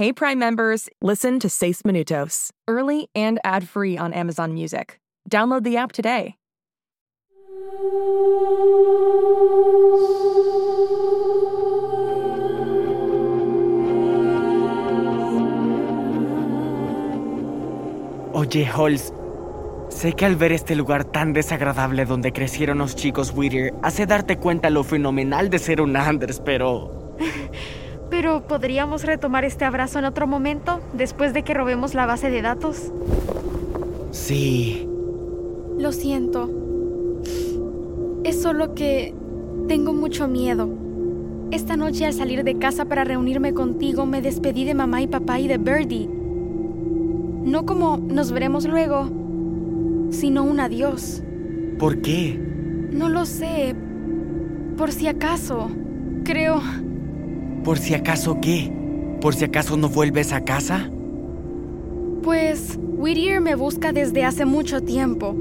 [0.00, 4.98] Hey Prime members, listen to Seis Minutos, early and ad-free on Amazon Music.
[5.28, 6.36] Download the app today.
[18.32, 19.12] Oye, Halls,
[19.90, 24.38] sé que al ver este lugar tan desagradable donde crecieron los chicos Whittier, hace darte
[24.38, 27.16] cuenta lo fenomenal de ser un Anders, pero...
[28.20, 32.42] Pero ¿podríamos retomar este abrazo en otro momento, después de que robemos la base de
[32.42, 32.92] datos?
[34.10, 34.86] Sí.
[35.78, 36.50] Lo siento.
[38.22, 39.14] Es solo que
[39.68, 40.68] tengo mucho miedo.
[41.50, 45.40] Esta noche al salir de casa para reunirme contigo me despedí de mamá y papá
[45.40, 46.06] y de Birdie.
[46.06, 49.08] No como nos veremos luego,
[50.10, 51.22] sino un adiós.
[51.78, 52.38] ¿Por qué?
[52.92, 53.74] No lo sé.
[54.76, 55.70] Por si acaso.
[56.22, 56.60] Creo...
[57.64, 58.72] ¿Por si acaso qué?
[59.20, 60.90] ¿Por si acaso no vuelves a casa?
[62.22, 65.34] Pues Whittier me busca desde hace mucho tiempo.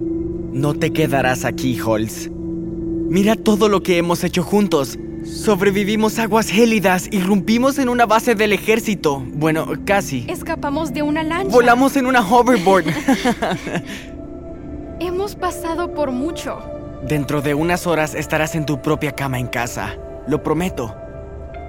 [0.51, 2.29] No te quedarás aquí, Halls.
[2.31, 4.97] Mira todo lo que hemos hecho juntos.
[5.23, 9.23] Sobrevivimos aguas gélidas, irrumpimos en una base del ejército.
[9.33, 10.25] Bueno, casi.
[10.27, 11.51] Escapamos de una lancha.
[11.51, 12.85] Volamos en una hoverboard.
[14.99, 16.59] Hemos pasado por mucho.
[17.07, 19.95] Dentro de unas horas estarás en tu propia cama en casa.
[20.27, 20.95] Lo prometo.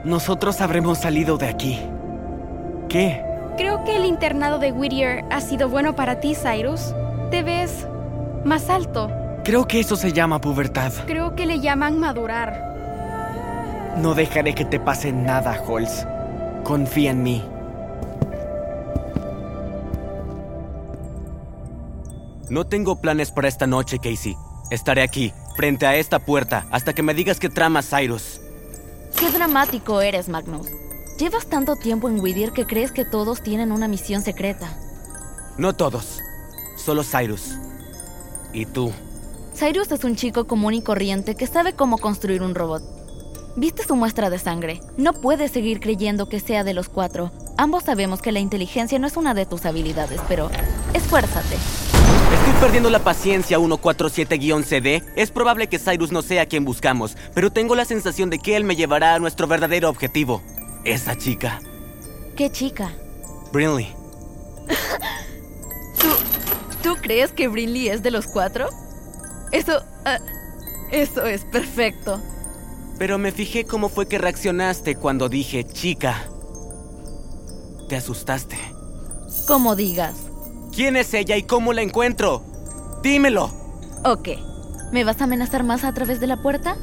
[0.04, 1.78] Nosotros habremos salido de aquí.
[2.88, 3.22] ¿Qué?
[3.56, 6.94] Creo que el internado de Whittier ha sido bueno para ti, Cyrus.
[7.30, 7.86] Te ves
[8.44, 9.10] más alto.
[9.44, 10.92] Creo que eso se llama pubertad.
[11.06, 13.94] Creo que le llaman madurar.
[13.98, 16.06] No dejaré que te pase nada, Halls.
[16.64, 17.44] Confía en mí.
[22.48, 24.36] No tengo planes para esta noche, Casey.
[24.70, 28.40] Estaré aquí, frente a esta puerta, hasta que me digas qué trama, Cyrus.
[29.20, 30.68] Qué dramático eres, Magnus.
[31.18, 34.74] Llevas tanto tiempo en Whittier que crees que todos tienen una misión secreta.
[35.58, 36.20] No todos.
[36.78, 37.58] Solo Cyrus.
[38.54, 38.90] Y tú.
[39.54, 42.82] Cyrus es un chico común y corriente que sabe cómo construir un robot.
[43.56, 44.80] Viste su muestra de sangre.
[44.96, 47.30] No puedes seguir creyendo que sea de los cuatro.
[47.58, 50.50] Ambos sabemos que la inteligencia no es una de tus habilidades, pero
[50.94, 51.58] esfuérzate.
[52.50, 55.04] Estoy perdiendo la paciencia 147-CD.
[55.14, 58.64] Es probable que Cyrus no sea quien buscamos, pero tengo la sensación de que él
[58.64, 60.42] me llevará a nuestro verdadero objetivo.
[60.84, 61.60] Esa chica.
[62.36, 62.90] ¿Qué chica?
[63.52, 63.94] Brinley.
[66.00, 66.08] ¿Tú,
[66.82, 68.68] ¿Tú crees que Brinley es de los cuatro?
[69.52, 69.84] Eso...
[70.04, 70.18] ah,
[70.90, 72.20] eso es perfecto.
[72.98, 76.24] Pero me fijé cómo fue que reaccionaste cuando dije chica.
[77.88, 78.58] Te asustaste.
[79.46, 80.29] Como digas.
[80.80, 82.42] ¿Quién es ella y cómo la encuentro?
[83.02, 83.50] Dímelo.
[84.02, 84.30] Ok.
[84.92, 86.78] ¿Me vas a amenazar más a través de la puerta?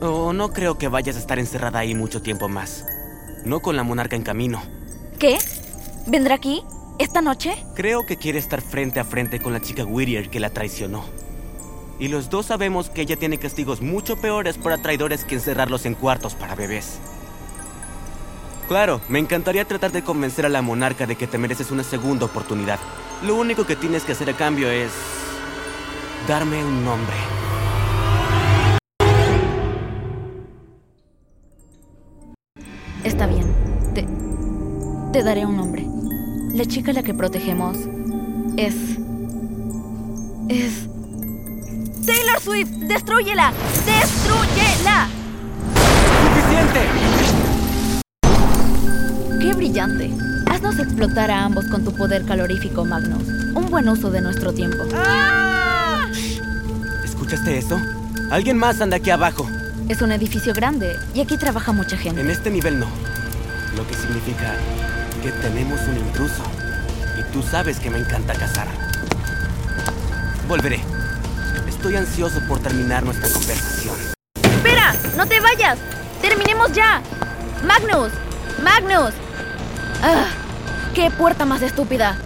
[0.00, 2.86] Oh, no creo que vayas a estar encerrada ahí mucho tiempo más.
[3.44, 4.62] No con la monarca en camino.
[5.18, 5.38] ¿Qué?
[6.06, 6.62] ¿Vendrá aquí?
[7.00, 7.56] ¿Esta noche?
[7.74, 11.02] Creo que quiere estar frente a frente con la chica Whittier que la traicionó.
[11.98, 15.96] Y los dos sabemos que ella tiene castigos mucho peores para traidores que encerrarlos en
[15.96, 17.00] cuartos para bebés.
[18.72, 22.24] Claro, me encantaría tratar de convencer a la monarca de que te mereces una segunda
[22.24, 22.78] oportunidad.
[23.22, 24.90] Lo único que tienes que hacer a cambio es...
[26.26, 27.14] darme un nombre.
[33.04, 33.54] Está bien.
[33.92, 34.06] Te.
[35.12, 35.86] Te daré un nombre.
[36.54, 37.76] La chica a la que protegemos
[38.56, 38.74] es.
[40.48, 40.88] Es.
[42.06, 42.70] ¡Taylor Swift!
[42.88, 43.52] ¡Destrúyela!
[43.84, 45.08] ¡Destrúyela!
[46.24, 47.11] ¡Suficiente!
[49.42, 50.08] ¡Qué brillante!
[50.46, 53.26] Haznos explotar a ambos con tu poder calorífico, Magnus.
[53.56, 54.84] Un buen uso de nuestro tiempo.
[57.04, 57.76] ¿Escuchaste eso?
[58.30, 59.44] Alguien más anda aquí abajo.
[59.88, 62.20] Es un edificio grande y aquí trabaja mucha gente.
[62.20, 62.86] En este nivel no.
[63.76, 64.54] Lo que significa
[65.24, 66.44] que tenemos un intruso.
[67.18, 68.68] Y tú sabes que me encanta cazar.
[70.46, 70.78] Volveré.
[71.66, 73.96] Estoy ansioso por terminar nuestra conversación.
[74.40, 74.94] ¡Espera!
[75.16, 75.78] ¡No te vayas!
[76.20, 77.02] ¡Terminemos ya!
[77.66, 78.12] ¡Magnus!
[78.62, 79.12] ¡Magnus!
[80.02, 80.26] ¡Ah!
[80.94, 82.16] ¡Qué puerta más estúpida!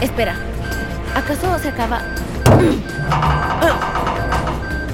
[0.00, 0.34] Espera.
[1.14, 2.02] ¿Acaso se acaba?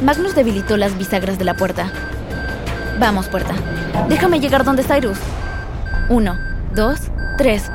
[0.02, 1.90] Magnus debilitó las bisagras de la puerta.
[2.98, 3.54] Vamos, puerta.
[4.08, 5.18] Déjame llegar donde Cyrus.
[6.08, 6.38] Uno,
[6.74, 7.00] dos,
[7.38, 7.70] tres.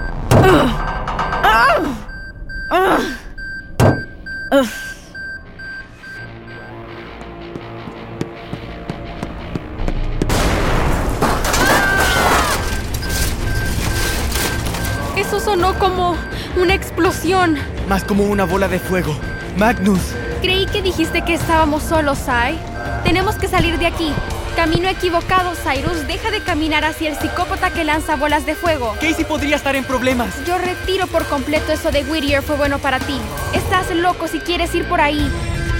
[15.50, 16.16] Sonó como
[16.58, 17.58] una explosión.
[17.88, 19.16] Más como una bola de fuego.
[19.58, 20.00] Magnus.
[20.44, 22.60] Creí que dijiste que estábamos solos, Sai.
[23.04, 24.14] Tenemos que salir de aquí.
[24.56, 26.06] Camino equivocado, Cyrus.
[26.06, 28.94] Deja de caminar hacia el psicópata que lanza bolas de fuego.
[29.02, 30.30] Casey podría estar en problemas.
[30.46, 33.20] Yo retiro por completo eso de Whittier fue bueno para ti.
[33.56, 35.32] Estás loco si quieres ir por ahí.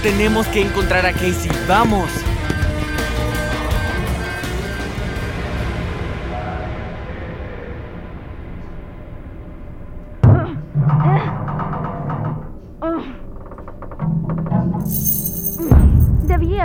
[0.02, 1.50] Tenemos que encontrar a Casey.
[1.68, 2.10] Vamos.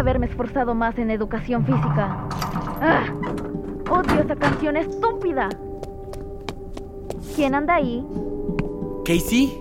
[0.06, 2.28] Haberme esforzado más en educación física.
[2.80, 3.06] ¡Ah!
[3.90, 5.50] ¡Odio esa canción estúpida!
[7.36, 8.06] ¿Quién anda ahí?
[9.04, 9.60] ¿Casey?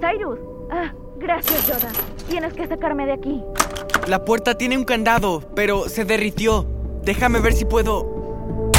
[0.00, 0.38] Cyrus.
[0.70, 1.92] Ah, gracias, Yoda.
[2.30, 3.42] Tienes que sacarme de aquí.
[4.08, 6.64] La puerta tiene un candado, pero se derritió.
[7.02, 8.70] Déjame ver si puedo.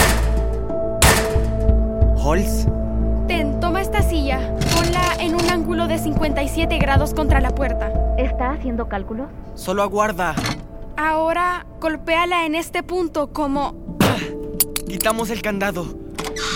[2.18, 2.66] ¿Holz?
[3.28, 4.56] Ten, toma esta silla.
[4.76, 7.94] Ponla en un ángulo de 57 grados contra la puerta.
[8.18, 9.28] ¿Está haciendo cálculos?
[9.54, 10.34] Solo aguarda.
[10.98, 13.98] Ahora golpéala en este punto como...
[14.88, 15.86] Quitamos el candado.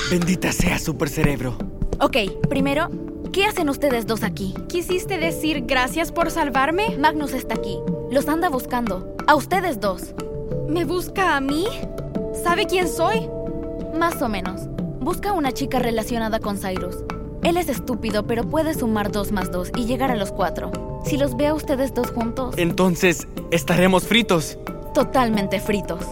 [0.10, 1.58] Bendita sea Super Cerebro.
[2.00, 2.18] Ok,
[2.50, 2.90] primero,
[3.34, 4.54] ¿qué hacen ustedes dos aquí?
[4.70, 6.98] ¿Quisiste decir gracias por salvarme?
[6.98, 7.80] Magnus está aquí.
[8.12, 9.16] Los anda buscando.
[9.28, 10.14] A ustedes dos.
[10.68, 11.68] ¿Me busca a mí?
[12.44, 13.30] ¿Sabe quién soy?
[13.98, 14.62] Más o menos.
[15.00, 16.96] Busca una chica relacionada con Cyrus.
[17.44, 20.72] Él es estúpido, pero puede sumar dos más dos y llegar a los cuatro.
[21.04, 24.58] Si los ve a ustedes dos juntos, Entonces, estaremos fritos.
[24.94, 26.06] totalmente fritos.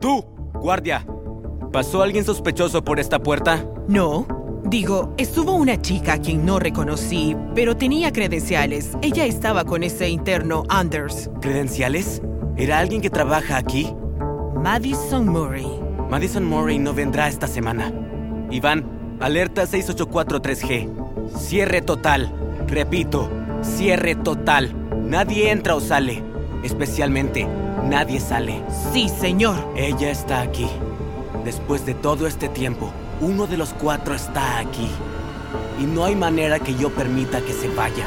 [0.00, 1.06] ¡Tú, guardia!
[1.72, 3.64] ¿Pasó alguien sospechoso por esta puerta?
[3.88, 4.26] No.
[4.64, 8.96] Digo, estuvo una chica a quien no reconocí, pero tenía credenciales.
[9.00, 11.30] Ella estaba con ese interno Anders.
[11.40, 12.20] ¿Credenciales?
[12.56, 13.94] ¿Era alguien que trabaja aquí?
[14.56, 15.68] Madison Murray.
[16.10, 17.92] Madison Murray no vendrá esta semana.
[18.50, 20.88] Iván, alerta 6843G.
[21.36, 22.32] Cierre total.
[22.66, 23.30] Repito,
[23.62, 24.72] cierre total.
[25.04, 26.22] Nadie entra o sale.
[26.62, 27.46] Especialmente,
[27.84, 28.62] nadie sale.
[28.92, 29.56] Sí, señor.
[29.76, 30.68] Ella está aquí.
[31.44, 34.88] Después de todo este tiempo, uno de los cuatro está aquí.
[35.80, 38.06] Y no hay manera que yo permita que se vaya.